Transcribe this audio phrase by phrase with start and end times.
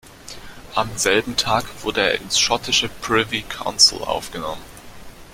[0.73, 4.63] Am selben Tag wurde er ins schottische Privy Council aufgenommen.